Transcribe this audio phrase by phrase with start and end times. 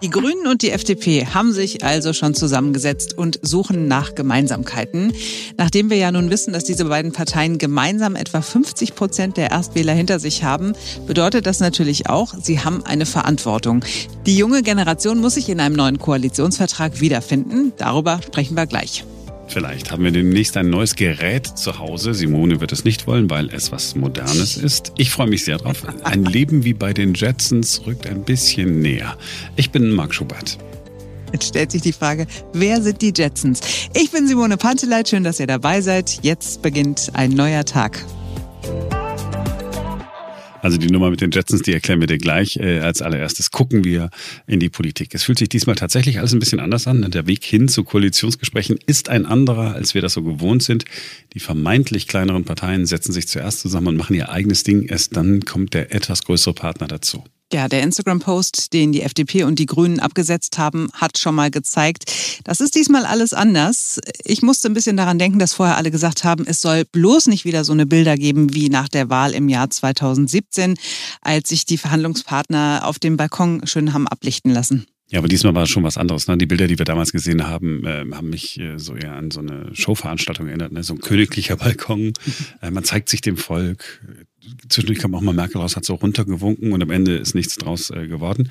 [0.00, 5.12] Die Grünen und die FDP haben sich also schon zusammengesetzt und suchen nach Gemeinsamkeiten.
[5.56, 9.94] Nachdem wir ja nun wissen, dass diese beiden Parteien gemeinsam etwa 50 Prozent der Erstwähler
[9.94, 10.74] hinter sich haben,
[11.08, 13.84] bedeutet das natürlich auch, sie haben eine Verantwortung.
[14.24, 17.72] Die junge Generation muss sich in einem neuen Koalitionsvertrag wiederfinden.
[17.76, 19.04] Darüber sprechen wir gleich.
[19.48, 22.12] Vielleicht haben wir demnächst ein neues Gerät zu Hause.
[22.12, 24.92] Simone wird es nicht wollen, weil es was Modernes ist.
[24.98, 25.82] Ich freue mich sehr drauf.
[26.04, 29.16] Ein Leben wie bei den Jetsons rückt ein bisschen näher.
[29.56, 30.58] Ich bin Marc Schubert.
[31.32, 33.60] Jetzt stellt sich die Frage, wer sind die Jetsons?
[33.94, 36.20] Ich bin Simone Panteleit, schön, dass ihr dabei seid.
[36.22, 38.04] Jetzt beginnt ein neuer Tag.
[40.60, 42.56] Also die Nummer mit den Jetsons, die erklären wir dir gleich.
[42.56, 44.10] Äh, als allererstes gucken wir
[44.46, 45.14] in die Politik.
[45.14, 47.08] Es fühlt sich diesmal tatsächlich alles ein bisschen anders an.
[47.10, 50.84] Der Weg hin zu Koalitionsgesprächen ist ein anderer, als wir das so gewohnt sind.
[51.34, 54.82] Die vermeintlich kleineren Parteien setzen sich zuerst zusammen und machen ihr eigenes Ding.
[54.82, 57.24] Erst dann kommt der etwas größere Partner dazu.
[57.50, 62.04] Ja, der Instagram-Post, den die FDP und die Grünen abgesetzt haben, hat schon mal gezeigt,
[62.44, 63.98] das ist diesmal alles anders.
[64.22, 67.46] Ich musste ein bisschen daran denken, dass vorher alle gesagt haben, es soll bloß nicht
[67.46, 70.74] wieder so eine Bilder geben wie nach der Wahl im Jahr 2017,
[71.22, 74.86] als sich die Verhandlungspartner auf dem Balkon schön haben ablichten lassen.
[75.10, 76.28] Ja, aber diesmal war es schon was anderes.
[76.28, 76.36] Ne?
[76.36, 79.40] Die Bilder, die wir damals gesehen haben, äh, haben mich äh, so eher an so
[79.40, 80.72] eine Showveranstaltung erinnert.
[80.72, 80.82] Ne?
[80.82, 82.12] So ein königlicher Balkon.
[82.60, 84.00] Äh, man zeigt sich dem Volk
[84.68, 87.90] zwischendurch kam auch mal Merkel raus, hat so runtergewunken und am Ende ist nichts draus
[87.90, 88.50] äh, geworden.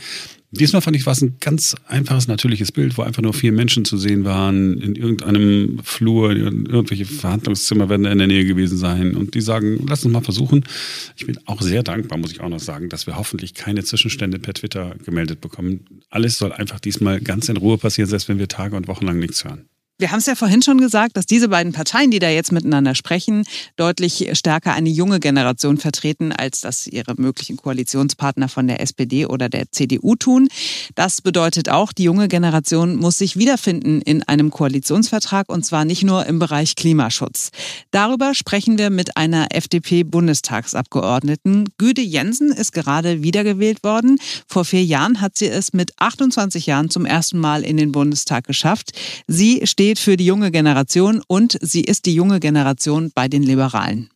[0.51, 3.83] Diesmal fand ich, war es ein ganz einfaches, natürliches Bild, wo einfach nur vier Menschen
[3.83, 9.15] zu sehen waren, in irgendeinem Flur, irgendwelche Verhandlungszimmer werden da in der Nähe gewesen sein
[9.15, 10.63] und die sagen, lass uns mal versuchen.
[11.17, 14.39] Ich bin auch sehr dankbar, muss ich auch noch sagen, dass wir hoffentlich keine Zwischenstände
[14.39, 15.81] per Twitter gemeldet bekommen.
[16.09, 19.19] Alles soll einfach diesmal ganz in Ruhe passieren, selbst wenn wir Tage und Wochen lang
[19.19, 19.67] nichts hören.
[19.99, 22.93] Wir haben es ja vorhin schon gesagt, dass diese beiden Parteien, die da jetzt miteinander
[22.93, 23.45] sprechen,
[23.77, 29.49] deutlich stärker eine junge Generation vertreten, als das ihre möglichen Koalitionspartner von der SPD oder
[29.49, 30.49] der CDU tun.
[30.93, 36.03] Das bedeutet auch, die junge Generation muss sich wiederfinden in einem Koalitionsvertrag und zwar nicht
[36.03, 37.49] nur im Bereich Klimaschutz.
[37.89, 41.69] Darüber sprechen wir mit einer FDP-Bundestagsabgeordneten.
[41.79, 44.19] Güde Jensen ist gerade wiedergewählt worden.
[44.47, 48.45] Vor vier Jahren hat sie es mit 28 Jahren zum ersten Mal in den Bundestag
[48.45, 48.91] geschafft.
[49.25, 53.41] Sie steht steht für die junge Generation und sie ist die junge Generation bei den
[53.41, 54.09] Liberalen.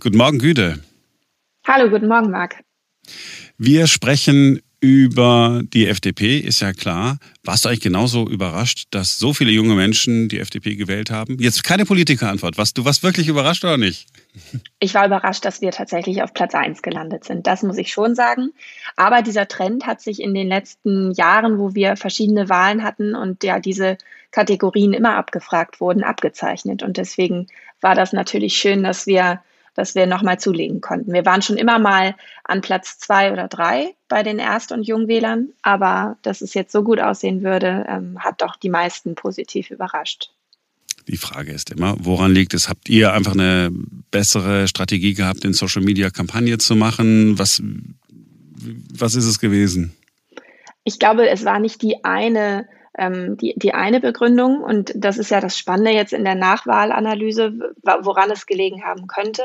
[0.00, 0.78] Guten Morgen, Güde.
[1.66, 2.64] Hallo, guten Morgen, Marc.
[3.58, 7.16] Wir sprechen über die FDP, ist ja klar.
[7.42, 11.38] Warst du eigentlich genauso überrascht, dass so viele junge Menschen die FDP gewählt haben?
[11.40, 12.58] Jetzt keine Politikerantwort.
[12.58, 14.06] Warst du was wirklich überrascht oder nicht?
[14.80, 17.46] Ich war überrascht, dass wir tatsächlich auf Platz 1 gelandet sind.
[17.46, 18.50] Das muss ich schon sagen.
[18.96, 23.42] Aber dieser Trend hat sich in den letzten Jahren, wo wir verschiedene Wahlen hatten und
[23.42, 23.96] ja diese
[24.32, 26.82] Kategorien immer abgefragt wurden, abgezeichnet.
[26.82, 27.46] Und deswegen
[27.80, 29.40] war das natürlich schön, dass wir,
[29.74, 31.12] dass wir nochmal zulegen konnten.
[31.12, 32.14] Wir waren schon immer mal
[32.44, 36.82] an Platz zwei oder drei bei den Erst- und Jungwählern, aber dass es jetzt so
[36.82, 40.30] gut aussehen würde, ähm, hat doch die meisten positiv überrascht.
[41.08, 42.68] Die Frage ist immer, woran liegt es?
[42.68, 43.70] Habt ihr einfach eine
[44.10, 47.38] bessere Strategie gehabt, in Social Media Kampagne zu machen?
[47.38, 47.62] Was,
[48.96, 49.94] was ist es gewesen?
[50.84, 52.66] Ich glaube, es war nicht die eine,
[52.96, 54.62] ähm, die, die eine Begründung.
[54.62, 59.42] Und das ist ja das Spannende jetzt in der Nachwahlanalyse, woran es gelegen haben könnte.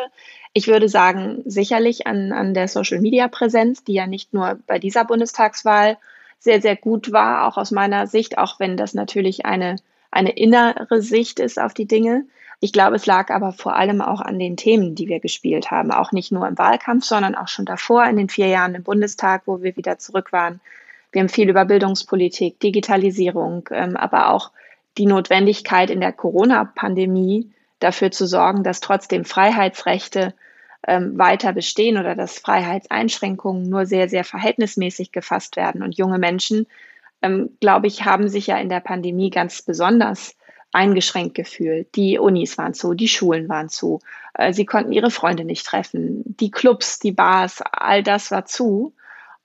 [0.53, 4.79] Ich würde sagen, sicherlich an, an der Social Media Präsenz, die ja nicht nur bei
[4.79, 5.97] dieser Bundestagswahl
[6.39, 9.75] sehr, sehr gut war, auch aus meiner Sicht, auch wenn das natürlich eine
[10.11, 12.25] eine innere Sicht ist auf die Dinge.
[12.59, 15.91] Ich glaube, es lag aber vor allem auch an den Themen, die wir gespielt haben.
[15.91, 19.43] Auch nicht nur im Wahlkampf, sondern auch schon davor in den vier Jahren im Bundestag,
[19.45, 20.59] wo wir wieder zurück waren.
[21.11, 24.51] Wir haben viel über Bildungspolitik, Digitalisierung, ähm, aber auch
[24.97, 30.33] die Notwendigkeit in der Corona-Pandemie dafür zu sorgen, dass trotzdem Freiheitsrechte
[30.87, 36.67] ähm, weiter bestehen oder dass Freiheitseinschränkungen nur sehr, sehr verhältnismäßig gefasst werden und junge Menschen
[37.21, 40.35] ähm, glaube ich, haben sich ja in der Pandemie ganz besonders
[40.71, 41.95] eingeschränkt gefühlt.
[41.95, 43.99] Die Unis waren zu, die Schulen waren zu,
[44.35, 48.93] äh, sie konnten ihre Freunde nicht treffen, die Clubs, die Bars, all das war zu.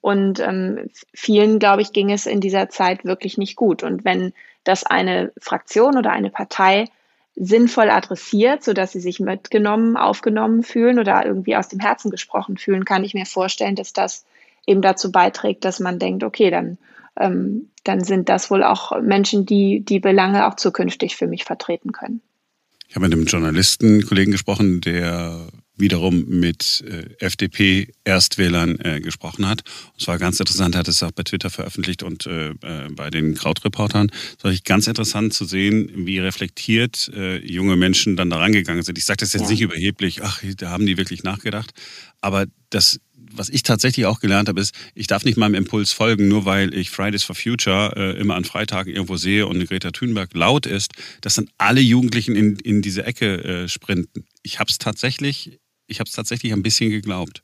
[0.05, 3.81] Und ähm, vielen, glaube ich, ging es in dieser Zeit wirklich nicht gut.
[3.81, 6.85] Und wenn das eine Fraktion oder eine Partei
[7.35, 12.85] sinnvoll adressiert, sodass sie sich mitgenommen, aufgenommen fühlen oder irgendwie aus dem Herzen gesprochen fühlen,
[12.85, 14.25] kann ich mir vorstellen, dass das
[14.67, 16.77] eben dazu beiträgt, dass man denkt, okay, dann
[17.17, 21.91] ähm, dann sind das wohl auch Menschen, die die Belange auch zukünftig für mich vertreten
[21.91, 22.21] können.
[22.87, 25.47] Ich habe mit einem Journalistenkollegen gesprochen, der
[25.77, 29.61] wiederum mit äh, FDP-Erstwählern äh, gesprochen hat.
[29.93, 32.89] Und es war ganz interessant, er hat es auch bei Twitter veröffentlicht und äh, äh
[32.91, 34.11] bei den Krautreportern.
[34.37, 38.97] Es war ganz interessant zu sehen, wie reflektiert äh, junge Menschen dann da rangegangen sind.
[38.97, 39.49] Ich sage das jetzt ja.
[39.49, 41.71] nicht überheblich, ach, da haben die wirklich nachgedacht.
[42.21, 42.99] Aber das
[43.37, 46.73] was ich tatsächlich auch gelernt habe, ist, ich darf nicht meinem Impuls folgen, nur weil
[46.73, 50.65] ich Fridays for Future äh, immer an Freitagen irgendwo sehe und eine Greta Thunberg laut
[50.65, 54.25] ist, dass dann alle Jugendlichen in, in diese Ecke äh, sprinten.
[54.43, 57.43] Ich habe es tatsächlich, ich habe es tatsächlich ein bisschen geglaubt.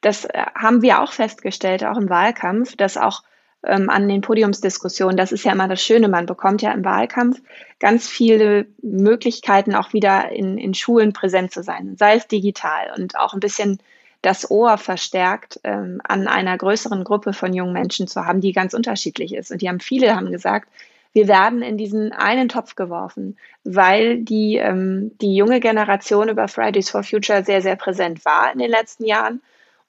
[0.00, 3.22] Das äh, haben wir auch festgestellt, auch im Wahlkampf, dass auch
[3.64, 7.40] ähm, an den Podiumsdiskussionen, das ist ja immer das Schöne, man bekommt ja im Wahlkampf
[7.78, 13.16] ganz viele Möglichkeiten, auch wieder in, in Schulen präsent zu sein, sei es digital und
[13.16, 13.78] auch ein bisschen
[14.20, 18.72] das Ohr verstärkt ähm, an einer größeren Gruppe von jungen Menschen zu haben, die ganz
[18.72, 19.50] unterschiedlich ist.
[19.50, 20.68] Und die haben viele haben gesagt,
[21.12, 26.90] wir werden in diesen einen Topf geworfen, weil die, ähm, die junge Generation über Fridays
[26.90, 29.42] for Future sehr, sehr präsent war in den letzten Jahren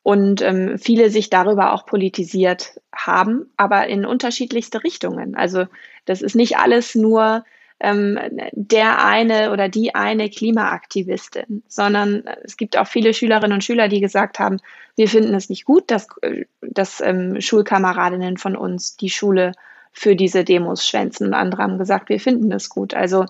[0.04, 5.36] und ähm, viele sich darüber auch politisiert haben, aber in unterschiedlichste Richtungen.
[5.36, 5.66] Also
[6.06, 7.46] das ist nicht alles nur
[7.80, 8.20] ähm,
[8.52, 14.02] der eine oder die eine Klimaaktivistin, sondern es gibt auch viele Schülerinnen und Schüler, die
[14.02, 14.58] gesagt haben,
[14.96, 16.08] wir finden es nicht gut, dass,
[16.62, 19.54] dass ähm, Schulkameradinnen von uns die Schule
[19.94, 21.28] für diese Demos schwänzen.
[21.28, 22.94] Und andere haben gesagt, wir finden es gut.
[22.94, 23.26] Also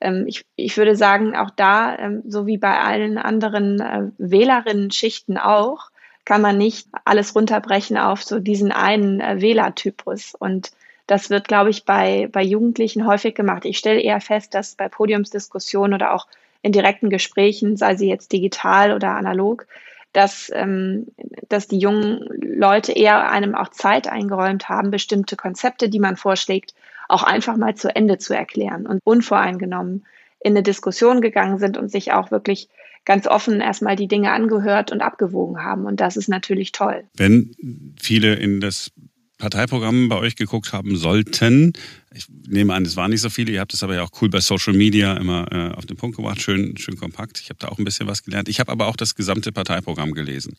[0.00, 5.38] ähm, ich, ich würde sagen, auch da, ähm, so wie bei allen anderen äh, Wählerinnen-Schichten
[5.38, 5.90] auch,
[6.24, 10.34] kann man nicht alles runterbrechen auf so diesen einen äh, Wählertypus.
[10.38, 10.72] Und
[11.06, 13.64] das wird, glaube ich, bei, bei Jugendlichen häufig gemacht.
[13.64, 16.26] Ich stelle eher fest, dass bei Podiumsdiskussionen oder auch
[16.60, 19.66] in direkten Gesprächen, sei sie jetzt digital oder analog,
[20.12, 21.06] dass, ähm,
[21.48, 26.74] dass die jungen Leute eher einem auch Zeit eingeräumt haben, bestimmte Konzepte, die man vorschlägt,
[27.08, 30.06] auch einfach mal zu Ende zu erklären und unvoreingenommen
[30.40, 32.68] in eine Diskussion gegangen sind und sich auch wirklich
[33.04, 35.86] ganz offen erstmal die Dinge angehört und abgewogen haben.
[35.86, 37.04] Und das ist natürlich toll.
[37.16, 37.56] Wenn
[38.00, 38.92] viele in das
[39.38, 41.72] Parteiprogramm bei euch geguckt haben sollten.
[42.12, 43.52] Ich nehme an, es waren nicht so viele.
[43.52, 46.16] Ihr habt es aber ja auch cool bei Social Media immer äh, auf den Punkt
[46.16, 46.40] gebracht.
[46.42, 47.40] Schön, schön kompakt.
[47.40, 48.48] Ich habe da auch ein bisschen was gelernt.
[48.48, 50.56] Ich habe aber auch das gesamte Parteiprogramm gelesen.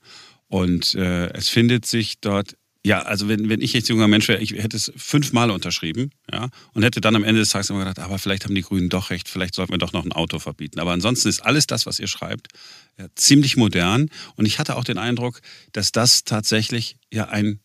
[0.47, 2.55] Und äh, es findet sich dort
[2.85, 6.49] ja, also wenn, wenn ich jetzt junger Mensch wäre, ich hätte es fünfmal unterschrieben, ja,
[6.73, 9.09] und hätte dann am Ende des Tages immer gedacht, aber vielleicht haben die Grünen doch
[9.09, 10.79] recht, vielleicht sollten wir doch noch ein Auto verbieten.
[10.79, 12.47] Aber ansonsten ist alles das, was ihr schreibt,
[12.97, 14.09] ja, ziemlich modern.
[14.35, 15.41] Und ich hatte auch den Eindruck,
[15.73, 17.59] dass das tatsächlich ja ein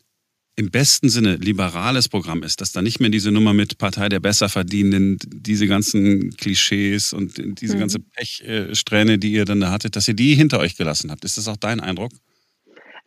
[0.56, 4.20] im besten Sinne liberales Programm ist, dass da nicht mehr diese Nummer mit Partei der
[4.20, 7.80] Besserverdienenden, diese ganzen Klischees und diese mhm.
[7.80, 11.24] ganze Pechsträhne, die ihr dann da hattet, dass ihr die hinter euch gelassen habt.
[11.24, 12.12] Ist das auch dein Eindruck?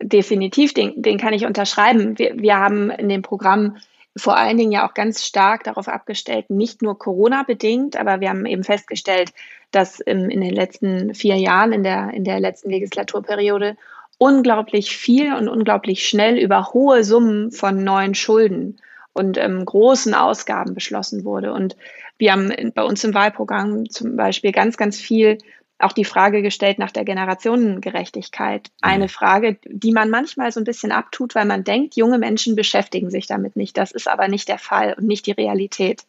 [0.00, 2.18] Definitiv, den, den kann ich unterschreiben.
[2.18, 3.78] Wir, wir haben in dem Programm
[4.16, 8.46] vor allen Dingen ja auch ganz stark darauf abgestellt, nicht nur Corona-bedingt, aber wir haben
[8.46, 9.32] eben festgestellt,
[9.70, 13.76] dass in, in den letzten vier Jahren, in der, in der letzten Legislaturperiode,
[14.18, 18.78] unglaublich viel und unglaublich schnell über hohe Summen von neuen Schulden
[19.12, 21.52] und ähm, großen Ausgaben beschlossen wurde.
[21.52, 21.76] Und
[22.18, 25.38] wir haben bei uns im Wahlprogramm zum Beispiel ganz, ganz viel
[25.78, 28.70] auch die Frage gestellt nach der Generationengerechtigkeit.
[28.80, 29.08] Eine mhm.
[29.08, 33.28] Frage, die man manchmal so ein bisschen abtut, weil man denkt, junge Menschen beschäftigen sich
[33.28, 33.76] damit nicht.
[33.76, 36.02] Das ist aber nicht der Fall und nicht die Realität,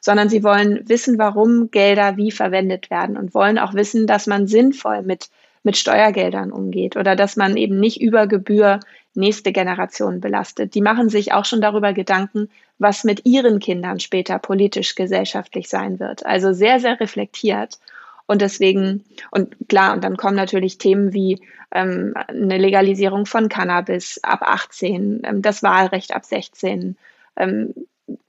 [0.00, 4.46] sondern sie wollen wissen, warum Gelder wie verwendet werden und wollen auch wissen, dass man
[4.46, 5.28] sinnvoll mit,
[5.62, 8.80] mit Steuergeldern umgeht oder dass man eben nicht über Gebühr
[9.14, 10.74] nächste Generation belastet.
[10.74, 12.48] Die machen sich auch schon darüber Gedanken,
[12.78, 16.24] was mit ihren Kindern später politisch, gesellschaftlich sein wird.
[16.26, 17.78] Also sehr, sehr reflektiert.
[18.26, 24.20] Und deswegen, und klar, und dann kommen natürlich Themen wie ähm, eine Legalisierung von Cannabis
[24.22, 26.96] ab 18, ähm, das Wahlrecht ab 16,
[27.36, 27.74] ähm,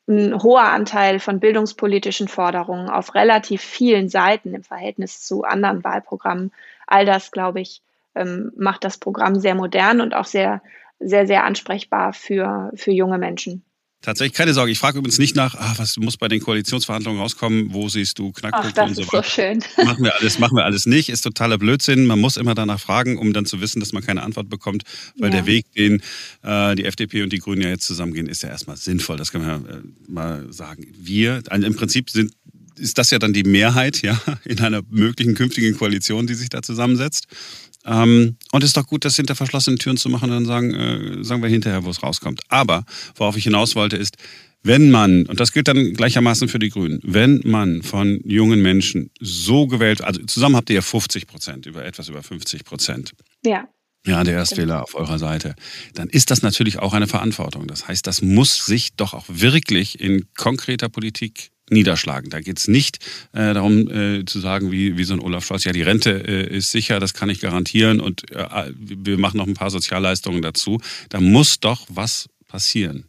[0.08, 6.52] ein hoher Anteil von bildungspolitischen Forderungen auf relativ vielen Seiten im Verhältnis zu anderen Wahlprogrammen.
[6.94, 7.82] All das, glaube ich,
[8.14, 10.62] ähm, macht das Programm sehr modern und auch sehr,
[11.00, 13.66] sehr, sehr ansprechbar für, für junge Menschen.
[14.04, 14.72] Tatsächlich keine Sorge.
[14.72, 18.32] Ich frage übrigens nicht nach, ah, was muss bei den Koalitionsverhandlungen rauskommen, wo siehst du
[18.32, 19.64] Knackpunkte Ach, das und so ist so schön.
[19.84, 21.10] Machen wir alles, machen wir alles nicht.
[21.10, 22.06] Ist totaler Blödsinn.
[22.06, 24.84] Man muss immer danach fragen, um dann zu wissen, dass man keine Antwort bekommt,
[25.18, 25.38] weil ja.
[25.38, 26.04] der Weg, den
[26.44, 29.18] äh, die FDP und die Grünen ja jetzt zusammengehen, ist ja erstmal sinnvoll.
[29.18, 30.86] Das kann man ja äh, mal sagen.
[30.96, 32.34] Wir, also im Prinzip sind
[32.78, 36.62] ist das ja dann die Mehrheit, ja, in einer möglichen künftigen Koalition, die sich da
[36.62, 37.28] zusammensetzt.
[37.86, 40.74] Ähm, und es ist doch gut, das hinter verschlossenen Türen zu machen und dann sagen,
[40.74, 42.42] äh, sagen wir hinterher, wo es rauskommt.
[42.50, 44.18] Aber worauf ich hinaus wollte, ist,
[44.64, 49.12] wenn man, und das gilt dann gleichermaßen für die Grünen, wenn man von jungen Menschen
[49.20, 53.12] so gewählt, also zusammen habt ihr ja 50 Prozent, über etwas über 50 Prozent.
[53.46, 53.68] Ja.
[54.06, 55.56] Ja, der Erstwähler auf eurer Seite.
[55.94, 57.68] Dann ist das natürlich auch eine Verantwortung.
[57.68, 62.30] Das heißt, das muss sich doch auch wirklich in konkreter Politik niederschlagen.
[62.30, 63.00] Da geht es nicht
[63.34, 66.56] äh, darum äh, zu sagen, wie, wie so ein Olaf Scholz, ja, die Rente äh,
[66.56, 70.80] ist sicher, das kann ich garantieren und äh, wir machen noch ein paar Sozialleistungen dazu.
[71.10, 73.06] Da muss doch was passieren.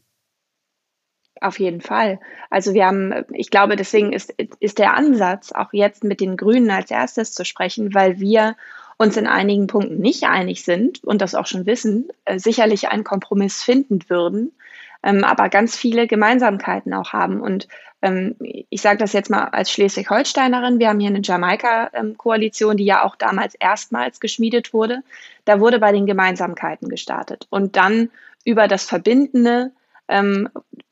[1.41, 2.21] Auf jeden Fall.
[2.49, 6.71] Also wir haben, ich glaube, deswegen ist, ist der Ansatz, auch jetzt mit den Grünen
[6.71, 8.57] als erstes zu sprechen, weil wir
[8.97, 13.05] uns in einigen Punkten nicht einig sind und das auch schon wissen, äh, sicherlich einen
[13.05, 14.53] Kompromiss finden würden,
[15.03, 17.41] ähm, aber ganz viele Gemeinsamkeiten auch haben.
[17.41, 17.69] Und
[18.05, 18.37] ähm,
[18.69, 23.17] ich sage das jetzt mal als Schleswig-Holsteinerin, wir haben hier eine Jamaika-Koalition, die ja auch
[23.17, 25.01] damals erstmals geschmiedet wurde.
[25.47, 28.11] Da wurde bei den Gemeinsamkeiten gestartet und dann
[28.45, 29.73] über das Verbindende
[30.09, 30.51] ähm,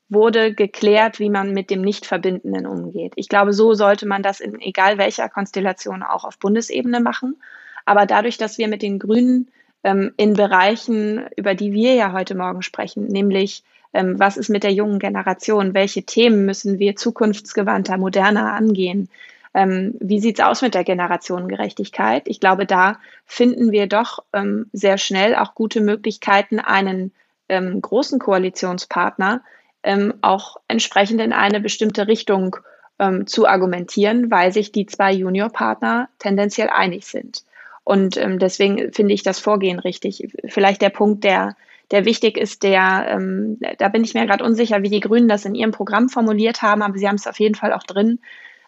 [0.08, 3.12] wurde geklärt, wie man mit dem Nicht-Verbindenden umgeht.
[3.16, 7.42] Ich glaube, so sollte man das in egal welcher Konstellation auch auf Bundesebene machen.
[7.84, 9.50] Aber dadurch, dass wir mit den Grünen
[9.84, 14.64] ähm, in Bereichen, über die wir ja heute Morgen sprechen, nämlich ähm, was ist mit
[14.64, 19.08] der jungen Generation, welche Themen müssen wir zukunftsgewandter, moderner angehen,
[19.54, 22.22] ähm, wie sieht's aus mit der Generationengerechtigkeit?
[22.26, 27.12] Ich glaube, da finden wir doch ähm, sehr schnell auch gute Möglichkeiten, einen
[27.48, 29.42] ähm, großen Koalitionspartner
[29.82, 32.56] ähm, auch entsprechend in eine bestimmte Richtung
[32.98, 37.44] ähm, zu argumentieren, weil sich die zwei Juniorpartner tendenziell einig sind.
[37.84, 40.32] Und ähm, deswegen finde ich das Vorgehen richtig.
[40.46, 41.56] Vielleicht der Punkt, der,
[41.92, 45.44] der wichtig ist, der, ähm, da bin ich mir gerade unsicher, wie die Grünen das
[45.44, 48.18] in ihrem Programm formuliert haben, aber sie haben es auf jeden Fall auch drin.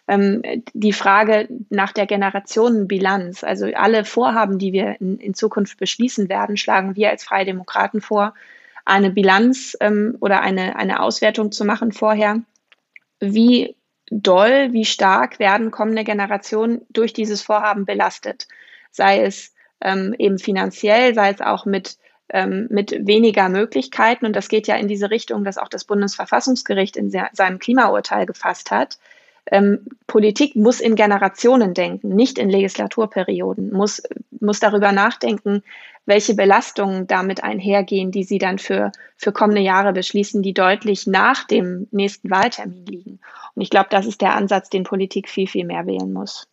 [0.07, 6.29] Ähm, die Frage nach der Generationenbilanz, also alle Vorhaben, die wir in, in Zukunft beschließen
[6.29, 8.35] werden, schlagen wir als Freie Demokraten vor,
[8.85, 12.41] eine Bilanz ähm, oder eine, eine Auswertung zu machen vorher,
[13.19, 13.75] wie
[14.11, 18.47] doll, wie stark werden kommende Generationen durch dieses Vorhaben belastet.
[18.91, 21.97] Sei es ähm, eben finanziell, sei es auch mit,
[22.29, 24.25] ähm, mit weniger Möglichkeiten.
[24.25, 28.71] Und das geht ja in diese Richtung, dass auch das Bundesverfassungsgericht in seinem Klimaurteil gefasst
[28.71, 28.97] hat.
[29.51, 34.01] Ähm, Politik muss in Generationen denken, nicht in Legislaturperioden, muss,
[34.39, 35.61] muss darüber nachdenken,
[36.05, 41.45] welche Belastungen damit einhergehen, die sie dann für, für kommende Jahre beschließen, die deutlich nach
[41.45, 43.19] dem nächsten Wahltermin liegen.
[43.53, 46.47] Und ich glaube, das ist der Ansatz, den Politik viel, viel mehr wählen muss.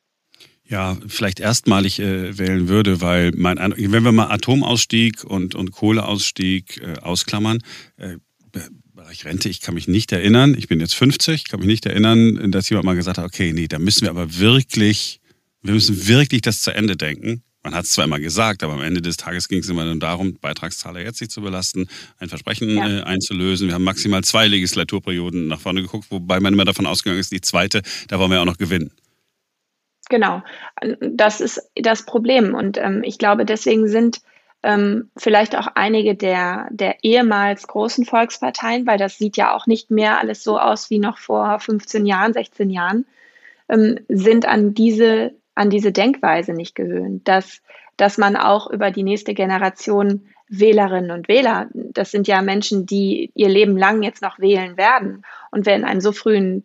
[0.68, 6.80] Ja, vielleicht erstmalig äh, wählen würde, weil mein wenn wir mal Atomausstieg und, und Kohleausstieg
[6.80, 7.58] äh, ausklammern,
[7.96, 8.16] äh,
[8.94, 12.52] Bereich Rente, ich kann mich nicht erinnern, ich bin jetzt 50, kann mich nicht erinnern,
[12.52, 15.20] dass jemand mal gesagt hat, okay, nee, da müssen wir aber wirklich,
[15.62, 17.42] wir müssen wirklich das zu Ende denken.
[17.64, 19.98] Man hat es zwar immer gesagt, aber am Ende des Tages ging es immer nur
[19.98, 21.86] darum, Beitragszahler jetzt nicht zu belasten,
[22.18, 23.00] ein Versprechen ja.
[23.00, 23.68] äh, einzulösen.
[23.68, 27.40] Wir haben maximal zwei Legislaturperioden nach vorne geguckt, wobei man immer davon ausgegangen ist, die
[27.40, 28.90] zweite, da wollen wir auch noch gewinnen.
[30.12, 30.42] Genau,
[31.00, 32.54] das ist das Problem.
[32.54, 34.20] Und ähm, ich glaube, deswegen sind
[34.62, 39.90] ähm, vielleicht auch einige der, der ehemals großen Volksparteien, weil das sieht ja auch nicht
[39.90, 43.06] mehr alles so aus wie noch vor 15 Jahren, 16 Jahren,
[43.70, 47.62] ähm, sind an diese an diese Denkweise nicht gewöhnt, dass,
[47.96, 53.30] dass man auch über die nächste Generation Wählerinnen und Wähler, das sind ja Menschen, die
[53.34, 55.24] ihr Leben lang jetzt noch wählen werden.
[55.50, 56.64] Und wer in einem so frühen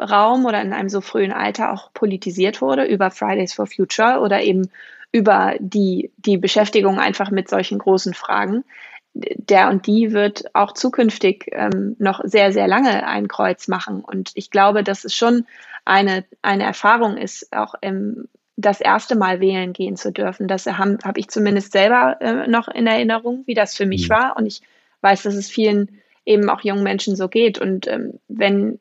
[0.00, 4.42] Zeitraum oder in einem so frühen Alter auch politisiert wurde über Fridays for Future oder
[4.42, 4.70] eben
[5.12, 8.64] über die, die Beschäftigung einfach mit solchen großen Fragen,
[9.12, 14.02] der und die wird auch zukünftig ähm, noch sehr, sehr lange ein Kreuz machen.
[14.02, 15.46] Und ich glaube, dass es schon
[15.84, 20.46] eine, eine Erfahrung ist, auch im, das erste Mal wählen gehen zu dürfen.
[20.46, 24.12] Das habe hab ich zumindest selber äh, noch in Erinnerung, wie das für mich mhm.
[24.12, 24.36] war.
[24.36, 24.62] Und ich
[25.00, 27.58] weiß, dass es vielen eben auch jungen Menschen so geht.
[27.58, 28.78] Und ähm, wenn,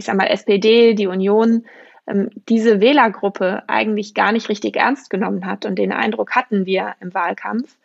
[0.00, 1.66] ich sage mal, SPD, die Union,
[2.06, 6.94] ähm, diese Wählergruppe eigentlich gar nicht richtig ernst genommen hat und den Eindruck hatten wir
[7.00, 7.76] im Wahlkampf,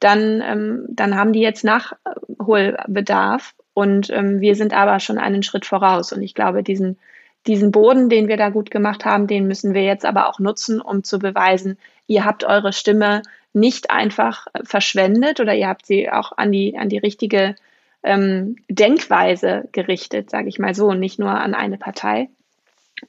[0.00, 5.66] dann, ähm, dann haben die jetzt Nachholbedarf und ähm, wir sind aber schon einen Schritt
[5.66, 6.12] voraus.
[6.12, 6.98] Und ich glaube, diesen,
[7.46, 10.80] diesen Boden, den wir da gut gemacht haben, den müssen wir jetzt aber auch nutzen,
[10.80, 13.20] um zu beweisen, ihr habt eure Stimme
[13.52, 17.56] nicht einfach äh, verschwendet oder ihr habt sie auch an die, an die richtige
[18.02, 22.30] ähm, Denkweise gerichtet, sage ich mal so, nicht nur an eine Partei,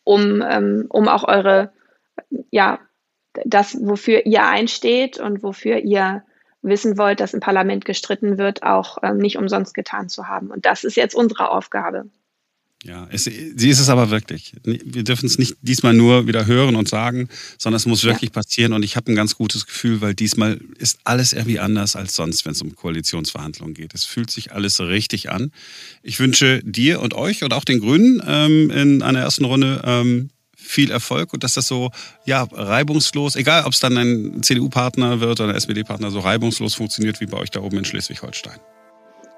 [0.03, 1.71] um, ähm, um auch eure,
[2.51, 2.79] ja,
[3.45, 6.23] das, wofür ihr einsteht und wofür ihr
[6.61, 10.51] wissen wollt, dass im Parlament gestritten wird, auch ähm, nicht umsonst getan zu haben.
[10.51, 12.09] Und das ist jetzt unsere Aufgabe.
[12.83, 14.53] Ja, es, sie ist es aber wirklich.
[14.63, 18.41] Wir dürfen es nicht diesmal nur wieder hören und sagen, sondern es muss wirklich ja.
[18.41, 18.71] passieren.
[18.71, 22.45] Und ich habe ein ganz gutes Gefühl, weil diesmal ist alles irgendwie anders als sonst,
[22.45, 23.93] wenn es um Koalitionsverhandlungen geht.
[23.93, 25.51] Es fühlt sich alles richtig an.
[26.03, 30.29] Ich wünsche dir und euch und auch den Grünen ähm, in einer ersten Runde ähm,
[30.55, 31.91] viel Erfolg und dass das so
[32.25, 37.19] ja reibungslos, egal ob es dann ein CDU-Partner wird oder ein SPD-Partner, so reibungslos funktioniert
[37.19, 38.59] wie bei euch da oben in Schleswig-Holstein.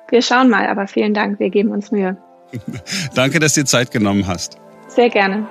[0.10, 2.18] Wir schauen mal, aber vielen Dank, wir geben uns Mühe.
[3.16, 4.58] Danke, dass du dir Zeit genommen hast.
[4.88, 5.48] Sehr gerne.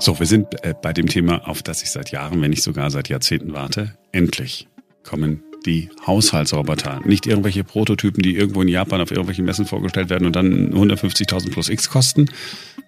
[0.00, 2.90] So, wir sind äh, bei dem Thema, auf das ich seit Jahren, wenn nicht sogar
[2.90, 3.94] seit Jahrzehnten warte.
[4.12, 4.68] Endlich
[5.02, 7.00] kommen die Haushaltsroboter.
[7.04, 11.50] Nicht irgendwelche Prototypen, die irgendwo in Japan auf irgendwelchen Messen vorgestellt werden und dann 150.000
[11.50, 12.30] plus X kosten.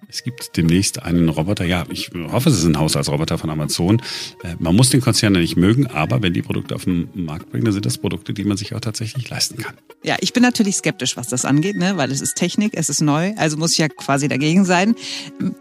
[0.08, 4.02] Es gibt demnächst einen Roboter, ja, ich hoffe, es ist ein Haushaltsroboter von Amazon.
[4.42, 7.50] Äh, man muss den Konzern ja nicht mögen, aber wenn die Produkte auf den Markt
[7.50, 9.74] bringen, dann sind das Produkte, die man sich auch tatsächlich leisten kann.
[10.02, 11.96] Ja, ich bin natürlich skeptisch, was das angeht, ne?
[11.96, 14.94] weil es ist Technik, es ist neu, also muss ich ja quasi dagegen sein.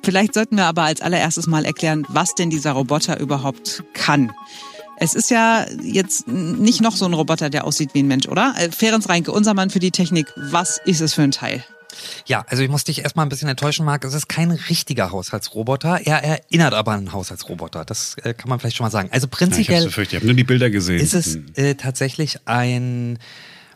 [0.04, 4.32] Vielleicht sollten wir aber als allererstes mal erklären, was denn dieser Roboter überhaupt kann.
[5.02, 8.54] Es ist ja jetzt nicht noch so ein Roboter, der aussieht wie ein Mensch, oder?
[8.58, 11.64] Äh, Ferenc Reinke, unser Mann für die Technik, was ist es für ein Teil?
[12.26, 14.04] Ja, also ich muss dich erstmal ein bisschen enttäuschen, Marc.
[14.04, 16.02] Es ist kein richtiger Haushaltsroboter.
[16.06, 17.86] Er erinnert aber an einen Haushaltsroboter.
[17.86, 19.10] Das äh, kann man vielleicht schon mal sagen.
[19.12, 19.90] Also prinzipiell.
[19.90, 21.00] Ja, ich habe nur die Bilder gesehen.
[21.00, 21.46] Ist es hm.
[21.56, 23.20] äh, tatsächlich ein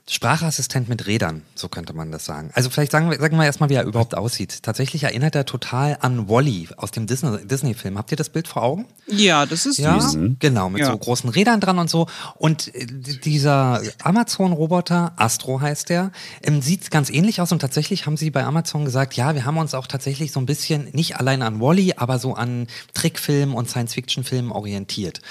[0.09, 2.51] Sprachassistent mit Rädern, so könnte man das sagen.
[2.53, 4.61] Also vielleicht sagen wir, sagen wir erstmal, wie er überhaupt aussieht.
[4.61, 7.47] Tatsächlich erinnert er total an Wally aus dem Disney-Film.
[7.47, 8.85] Disney Habt ihr das Bild vor Augen?
[9.07, 10.17] Ja, das ist ja, süß.
[10.39, 10.91] Genau, mit ja.
[10.91, 12.07] so großen Rädern dran und so.
[12.35, 17.53] Und äh, dieser Amazon-Roboter, Astro heißt der, ähm, sieht ganz ähnlich aus.
[17.53, 20.45] Und tatsächlich haben sie bei Amazon gesagt, ja, wir haben uns auch tatsächlich so ein
[20.45, 25.21] bisschen nicht allein an Wally, aber so an Trickfilmen und Science-Fiction-Filmen orientiert.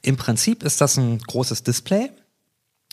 [0.00, 2.10] Im Prinzip ist das ein großes Display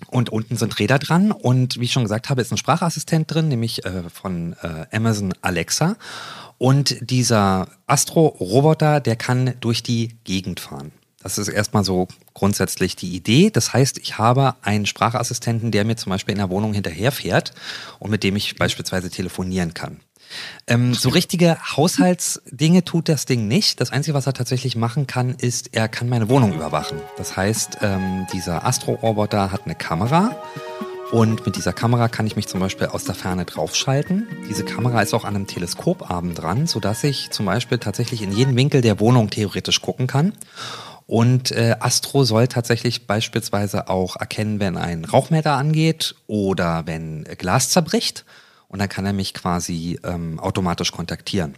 [0.07, 3.47] und unten sind Räder dran und wie ich schon gesagt habe, ist ein Sprachassistent drin,
[3.47, 5.95] nämlich äh, von äh, Amazon Alexa.
[6.57, 10.91] Und dieser Astro-Roboter, der kann durch die Gegend fahren.
[11.23, 13.49] Das ist erstmal so grundsätzlich die Idee.
[13.51, 17.53] Das heißt, ich habe einen Sprachassistenten, der mir zum Beispiel in der Wohnung hinterherfährt
[17.99, 19.99] und mit dem ich beispielsweise telefonieren kann.
[20.67, 23.81] Ähm, so richtige Haushaltsdinge tut das Ding nicht.
[23.81, 26.99] Das Einzige, was er tatsächlich machen kann, ist, er kann meine Wohnung überwachen.
[27.17, 30.35] Das heißt, ähm, dieser Astro-Roboter hat eine Kamera.
[31.11, 34.27] Und mit dieser Kamera kann ich mich zum Beispiel aus der Ferne draufschalten.
[34.49, 38.55] Diese Kamera ist auch an einem Teleskopabend dran, sodass ich zum Beispiel tatsächlich in jeden
[38.55, 40.31] Winkel der Wohnung theoretisch gucken kann.
[41.07, 47.69] Und äh, Astro soll tatsächlich beispielsweise auch erkennen, wenn ein Rauchmelder angeht oder wenn Glas
[47.69, 48.23] zerbricht
[48.71, 51.55] und dann kann er mich quasi ähm, automatisch kontaktieren.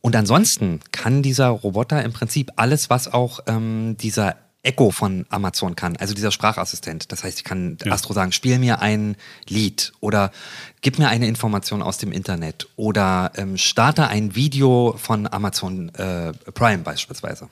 [0.00, 5.76] Und ansonsten kann dieser Roboter im Prinzip alles, was auch ähm, dieser Echo von Amazon
[5.76, 7.12] kann, also dieser Sprachassistent.
[7.12, 7.92] Das heißt, ich kann ja.
[7.92, 9.16] Astro sagen, spiel mir ein
[9.48, 10.32] Lied oder
[10.80, 16.32] gib mir eine Information aus dem Internet oder ähm, starte ein Video von Amazon äh,
[16.52, 17.48] Prime beispielsweise.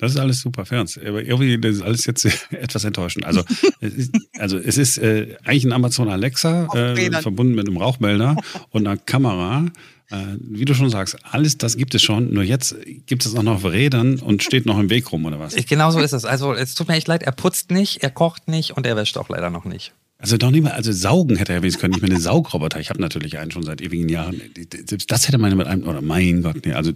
[0.00, 0.98] Das ist alles super, Ferns.
[0.98, 3.26] Aber irgendwie das ist alles jetzt etwas enttäuschend.
[3.26, 3.42] Also,
[3.80, 8.36] es ist, also es ist äh, eigentlich ein Amazon Alexa, äh, verbunden mit einem Rauchmelder
[8.70, 9.66] und einer Kamera.
[10.10, 12.32] Äh, wie du schon sagst, alles das gibt es schon.
[12.32, 12.74] Nur jetzt
[13.06, 15.54] gibt es auch noch auf Rädern und steht noch im Weg rum, oder was?
[15.54, 16.24] Genau so ist es.
[16.24, 19.18] Also, es tut mir echt leid, er putzt nicht, er kocht nicht und er wäscht
[19.18, 19.92] auch leider noch nicht.
[20.18, 22.78] Also doch nicht mal, also saugen hätte er wenigstens können, nicht mehr eine Saugroboter.
[22.78, 24.40] Ich habe natürlich einen schon seit ewigen Jahren.
[24.86, 26.92] Selbst das hätte man mit einem, oder mein Gott, nee, also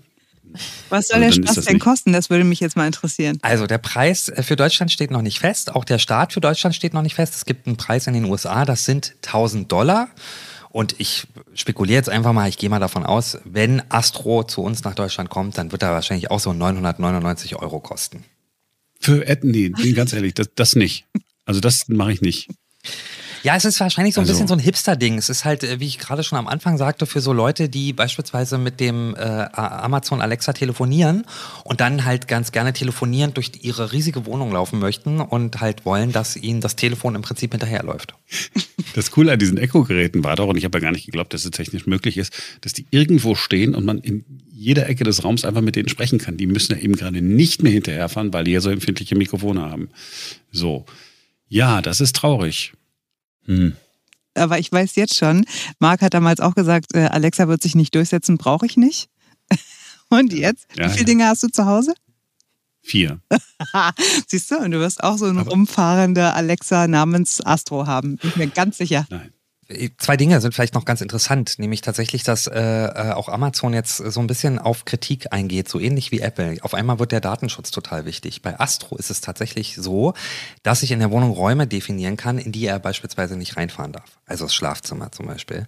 [0.89, 2.13] was soll also der Spaß denn kosten?
[2.13, 3.39] Das würde mich jetzt mal interessieren.
[3.43, 5.75] Also der Preis äh, für Deutschland steht noch nicht fest.
[5.75, 7.35] Auch der Start für Deutschland steht noch nicht fest.
[7.35, 10.09] Es gibt einen Preis in den USA, das sind 1000 Dollar.
[10.71, 14.83] Und ich spekuliere jetzt einfach mal, ich gehe mal davon aus, wenn Astro zu uns
[14.83, 18.25] nach Deutschland kommt, dann wird er wahrscheinlich auch so 999 Euro kosten.
[18.99, 21.07] Für Ed, nee, ganz ehrlich, das, das nicht.
[21.45, 22.49] Also das mache ich nicht.
[23.45, 25.19] Ja, es ist wahrscheinlich so ein also, bisschen so ein Hipster-Ding.
[25.19, 27.93] Es ist halt, äh, wie ich gerade schon am Anfang sagte, für so Leute, die
[27.93, 29.19] beispielsweise mit dem äh,
[29.53, 31.27] Amazon Alexa telefonieren
[31.63, 36.11] und dann halt ganz gerne telefonierend durch ihre riesige Wohnung laufen möchten und halt wollen,
[36.11, 38.15] dass ihnen das Telefon im Prinzip hinterherläuft.
[38.95, 41.45] Das Coole an diesen Echo-Geräten war doch, und ich habe ja gar nicht geglaubt, dass
[41.45, 45.45] es technisch möglich ist, dass die irgendwo stehen und man in jeder Ecke des Raums
[45.45, 46.39] einfach mit denen sprechen kann.
[46.39, 49.91] Die müssen ja eben gerade nicht mehr hinterherfahren, weil die ja so empfindliche Mikrofone haben.
[50.51, 50.87] So.
[51.49, 52.73] Ja, das ist traurig.
[53.47, 53.77] Hm.
[54.35, 55.47] Aber ich weiß jetzt schon,
[55.79, 59.09] Marc hat damals auch gesagt, äh, Alexa wird sich nicht durchsetzen, brauche ich nicht.
[60.09, 60.67] Und jetzt?
[60.77, 61.07] Ja, Wie viele ja.
[61.07, 61.95] Dinge hast du zu Hause?
[62.83, 63.21] Vier.
[64.27, 68.17] Siehst du, und du wirst auch so eine rumfahrende Alexa namens Astro haben.
[68.17, 69.07] Bin ich mir ganz sicher.
[69.09, 69.33] Nein.
[69.97, 73.97] Zwei Dinge sind vielleicht noch ganz interessant, nämlich tatsächlich, dass äh, äh, auch Amazon jetzt
[73.97, 76.59] so ein bisschen auf Kritik eingeht, so ähnlich wie Apple.
[76.61, 78.43] Auf einmal wird der Datenschutz total wichtig.
[78.43, 80.13] Bei Astro ist es tatsächlich so,
[80.63, 84.19] dass ich in der Wohnung Räume definieren kann, in die er beispielsweise nicht reinfahren darf.
[84.27, 85.67] Also das Schlafzimmer zum Beispiel.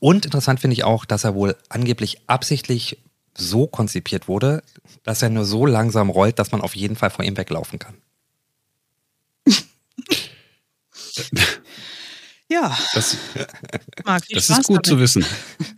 [0.00, 2.98] Und interessant finde ich auch, dass er wohl angeblich absichtlich
[3.36, 4.64] so konzipiert wurde,
[5.04, 7.94] dass er nur so langsam rollt, dass man auf jeden Fall vor ihm weglaufen kann.
[12.48, 12.76] Ja.
[12.94, 13.16] Das,
[14.04, 14.86] das ist gut damit.
[14.86, 15.24] zu wissen,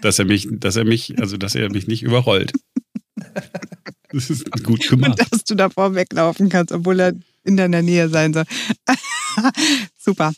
[0.01, 2.53] dass er mich, dass er mich, also dass er mich nicht überrollt.
[4.11, 5.21] Das ist gut gemacht.
[5.21, 7.13] Und dass du davor weglaufen kannst, obwohl er
[7.45, 8.45] in deiner Nähe sein soll.
[9.99, 10.33] Super.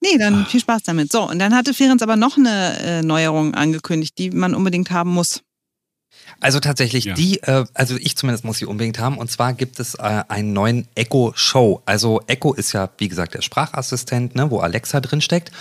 [0.00, 1.10] Nee, dann viel Spaß damit.
[1.10, 5.10] So, und dann hatte Ferenc aber noch eine äh, Neuerung angekündigt, die man unbedingt haben
[5.10, 5.42] muss.
[6.40, 7.14] Also tatsächlich Ja.
[7.14, 9.18] die, äh, also ich zumindest muss sie unbedingt haben.
[9.18, 11.82] Und zwar gibt es äh, einen neuen Echo Show.
[11.86, 15.52] Also Echo ist ja, wie gesagt, der Sprachassistent, ne, wo Alexa drinsteckt.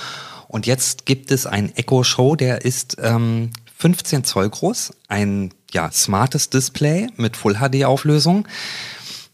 [0.48, 5.92] Und jetzt gibt es einen Echo Show, der ist ähm, 15 Zoll groß, ein ja,
[5.92, 8.48] smartes Display mit Full HD Auflösung.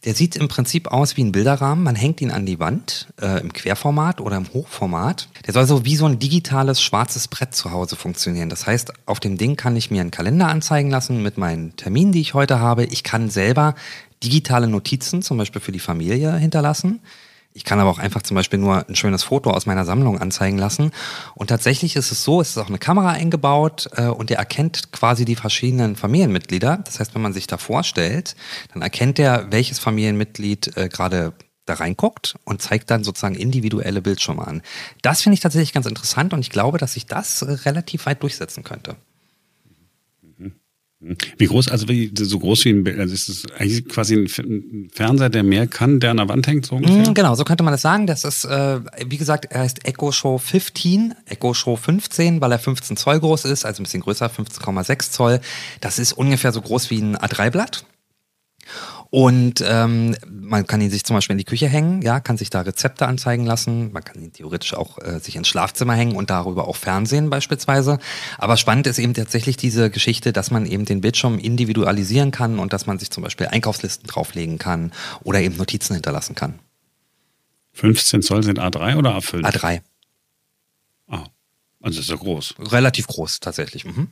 [0.06, 1.84] Der sieht im Prinzip aus wie ein Bilderrahmen.
[1.84, 5.28] Man hängt ihn an die Wand äh, im Querformat oder im Hochformat.
[5.46, 8.50] Der soll so wie so ein digitales schwarzes Brett zu Hause funktionieren.
[8.50, 12.14] Das heißt, auf dem Ding kann ich mir einen Kalender anzeigen lassen mit meinen Terminen,
[12.14, 12.86] die ich heute habe.
[12.86, 13.76] Ich kann selber
[14.24, 17.02] digitale Notizen, zum Beispiel für die Familie, hinterlassen.
[17.54, 20.58] Ich kann aber auch einfach zum Beispiel nur ein schönes Foto aus meiner Sammlung anzeigen
[20.58, 20.92] lassen.
[21.34, 24.92] Und tatsächlich ist es so, es ist auch eine Kamera eingebaut äh, und der erkennt
[24.92, 26.82] quasi die verschiedenen Familienmitglieder.
[26.86, 28.36] Das heißt, wenn man sich da vorstellt,
[28.74, 31.34] dann erkennt er, welches Familienmitglied äh, gerade
[31.66, 34.62] da reinguckt und zeigt dann sozusagen individuelle Bildschirme an.
[35.02, 38.64] Das finde ich tatsächlich ganz interessant und ich glaube, dass sich das relativ weit durchsetzen
[38.64, 38.96] könnte.
[41.02, 44.90] Wie groß, also wie, so groß wie ein Bild, also ist es eigentlich quasi ein
[44.92, 47.10] Fernseher, der mehr kann, der an der Wand hängt, so ungefähr?
[47.10, 48.06] Mm, Genau, so könnte man das sagen.
[48.06, 52.60] Das ist, äh, wie gesagt, er heißt Echo Show 15, Echo Show 15, weil er
[52.60, 55.40] 15 Zoll groß ist, also ein bisschen größer, 15,6 Zoll.
[55.80, 57.86] Das ist ungefähr so groß wie ein A3-Blatt.
[59.12, 62.52] Und ähm, man kann ihn sich zum Beispiel in die Küche hängen, ja, kann sich
[62.52, 63.92] da Rezepte anzeigen lassen.
[63.92, 67.98] Man kann ihn theoretisch auch äh, sich ins Schlafzimmer hängen und darüber auch Fernsehen beispielsweise.
[68.38, 72.72] Aber spannend ist eben tatsächlich diese Geschichte, dass man eben den Bildschirm individualisieren kann und
[72.72, 74.92] dass man sich zum Beispiel Einkaufslisten drauflegen kann
[75.24, 76.60] oder eben Notizen hinterlassen kann.
[77.74, 79.42] 15 Zoll sind A3 oder A5?
[79.42, 79.82] A3.
[81.08, 81.26] Ah,
[81.82, 82.56] also ist ja groß.
[82.60, 83.86] Relativ groß, tatsächlich.
[83.86, 84.10] Mhm.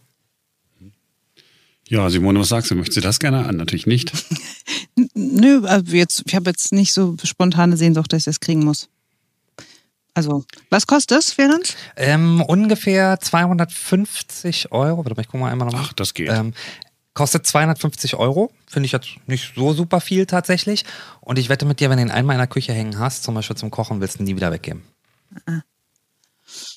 [1.89, 2.75] Ja, Simone, was sagst du?
[2.75, 3.57] Möchtest du das gerne an?
[3.57, 4.11] Natürlich nicht.
[5.13, 8.89] Nö, also jetzt, ich habe jetzt nicht so spontane Sehnsucht, dass ich das kriegen muss.
[10.13, 11.75] Also, was kostet das, Ferenc?
[11.95, 15.05] Ähm, ungefähr 250 Euro.
[15.05, 15.85] Warte mal, ich gucke mal einmal nochmal.
[15.85, 16.29] Ach, das geht.
[16.31, 16.55] Ähm,
[17.13, 18.51] kostet 250 Euro.
[18.65, 20.85] Finde ich jetzt nicht so super viel tatsächlich.
[21.21, 23.35] Und ich wette mit dir, wenn du ihn einmal in der Küche hängen hast, zum
[23.35, 24.81] Beispiel zum Kochen, willst du ihn nie wieder weggeben.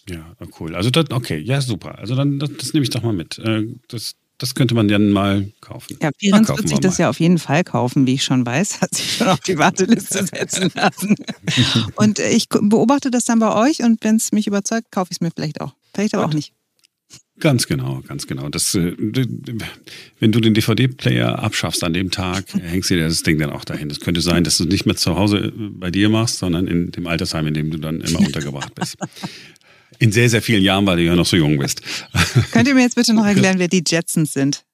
[0.06, 0.74] Ja, cool.
[0.74, 1.98] Also das, okay, ja, super.
[1.98, 3.38] Also dann, das, das nehme ich doch mal mit.
[3.38, 5.98] Äh, Das, das könnte man dann mal kaufen.
[6.00, 7.04] Ja, Ferenc wird sich das mal.
[7.04, 8.80] ja auf jeden Fall kaufen, wie ich schon weiß.
[8.80, 11.14] Hat sich schon auf die Warteliste setzen lassen.
[11.96, 15.20] Und ich beobachte das dann bei euch und wenn es mich überzeugt, kaufe ich es
[15.20, 15.74] mir vielleicht auch.
[15.92, 16.54] Vielleicht aber auch nicht.
[17.38, 18.48] Ganz genau, ganz genau.
[18.48, 18.94] Das, äh,
[20.18, 23.64] wenn du den DVD-Player abschaffst an dem Tag, hängst du dir das Ding dann auch
[23.64, 23.90] dahin.
[23.90, 26.66] Es könnte sein, dass du es nicht mehr zu Hause äh, bei dir machst, sondern
[26.66, 28.96] in dem Altersheim, in dem du dann immer untergebracht bist.
[29.98, 31.82] In sehr, sehr vielen Jahren, weil du ja noch so jung bist.
[32.52, 34.64] Könnt ihr mir jetzt bitte noch erklären, wer die Jetsons sind?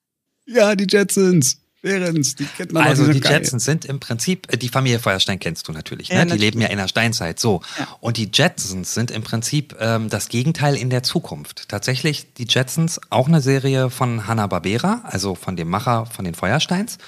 [0.46, 1.58] Ja, die Jetsons.
[1.86, 3.20] Ferenc, die kennt man Also die.
[3.20, 6.16] Jetsons sind im Prinzip, äh, die Familie Feuerstein kennst du natürlich, ne?
[6.16, 6.54] Ja, die natürlich.
[6.54, 7.62] leben ja in der Steinzeit, so.
[7.78, 7.88] Ja.
[8.00, 11.68] Und die Jetsons sind im Prinzip ähm, das Gegenteil in der Zukunft.
[11.68, 16.98] Tatsächlich die Jetsons, auch eine Serie von Hanna-Barbera, also von dem Macher von den Feuersteins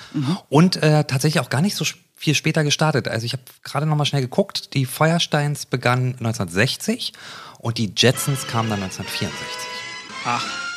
[0.49, 1.85] und äh, tatsächlich auch gar nicht so
[2.17, 3.09] viel später gestartet.
[3.09, 7.13] Also ich habe gerade noch mal schnell geguckt, die Feuersteins begannen 1960
[7.59, 10.68] und die Jetsons kamen dann 1964.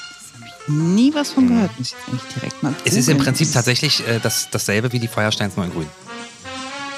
[0.67, 3.17] Nie was von gehört, muss ich jetzt eigentlich direkt mal Es ist im.
[3.17, 5.88] Prinzip tatsächlich äh, das, dasselbe wie die Feuersteins, nur in grün.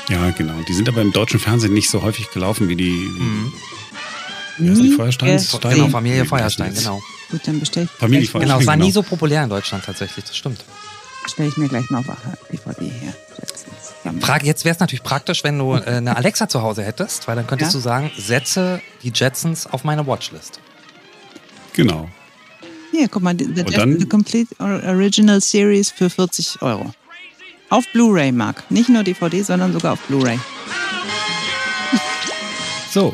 [0.09, 0.53] Ja, genau.
[0.67, 2.91] Die sind aber im deutschen Fernsehen nicht so häufig gelaufen wie die.
[2.91, 3.53] Mhm.
[4.57, 5.47] Wie heißen die Feuersteins?
[5.55, 5.75] Steine?
[5.75, 7.01] Genau, Familie Feuerstein, genau.
[7.31, 8.41] Gut, dann bestelle ich, Familie Feuerstein.
[8.49, 8.85] Genau, es war genau.
[8.85, 10.63] nie so populär in Deutschland tatsächlich, das stimmt.
[11.23, 12.05] bestelle ich mir gleich mal auf
[12.51, 13.13] DVD her.
[14.19, 17.35] Pra jetzt wäre es natürlich praktisch, wenn du äh, eine Alexa zu Hause hättest, weil
[17.37, 17.77] dann könntest Ja.
[17.79, 20.59] du sagen, setze die Jetsons auf meine Watchlist.
[21.73, 22.09] Genau.
[22.93, 26.93] Hier, guck mal, The, dann- the Complete Original Series für 40 Euro.
[27.69, 28.69] Auf Blu-ray, Marc.
[28.69, 30.37] Nicht nur DVD, sondern sogar auf Blu-ray.
[32.91, 33.11] So.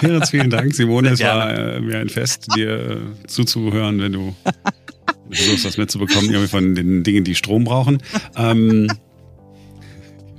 [0.00, 0.74] Ferenc, vielen Dank.
[0.74, 4.34] Simone, es Sehr war äh, mir ein Fest, dir äh, zuzuhören, wenn du
[5.30, 8.02] versuchst, was mitzubekommen irgendwie von den Dingen, die Strom brauchen.
[8.36, 8.88] Ähm,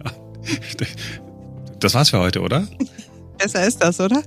[0.03, 0.11] ja.
[1.79, 2.67] Das war's für heute, oder?
[3.37, 4.21] Besser ist das, oder?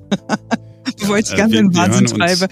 [0.98, 2.48] Bevor ich die Äh, ganze wir- in wir hören Wahnsinn uns- treibe.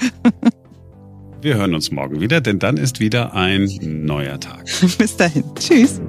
[1.42, 4.64] Wir hören uns morgen wieder, denn dann ist wieder ein neuer Tag.
[4.98, 5.44] Bis dahin.
[5.54, 6.00] Tschüss.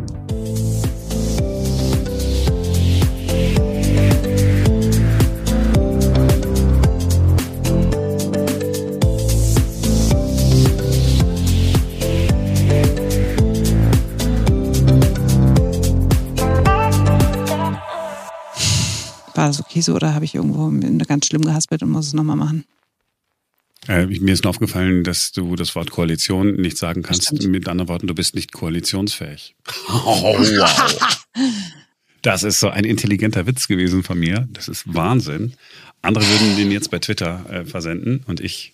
[19.36, 20.72] War das okay so oder habe ich irgendwo
[21.06, 22.66] ganz schlimm gehaspelt und muss es nochmal machen?
[23.88, 27.26] Äh, mir ist nur aufgefallen, dass du das Wort Koalition nicht sagen kannst.
[27.26, 27.47] Stimmt.
[27.47, 29.56] Mit anderen Worten, du bist nicht koalitionsfähig.
[29.89, 31.17] Oh, wow.
[32.21, 34.47] Das ist so ein intelligenter Witz gewesen von mir.
[34.52, 35.54] Das ist Wahnsinn.
[36.02, 38.73] Andere würden den jetzt bei Twitter äh, versenden und ich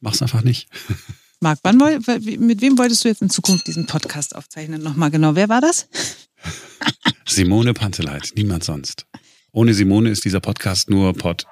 [0.00, 0.68] mach's einfach nicht.
[1.40, 1.78] Marc, wann,
[2.38, 4.82] mit wem wolltest du jetzt in Zukunft diesen Podcast aufzeichnen?
[4.82, 5.88] Nochmal genau, wer war das?
[7.26, 9.06] Simone Panteleit, niemand sonst.
[9.52, 11.46] Ohne Simone ist dieser Podcast nur Pod.